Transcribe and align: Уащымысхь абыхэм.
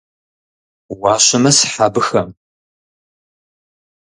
Уащымысхь 0.99 1.77
абыхэм. 1.85 2.29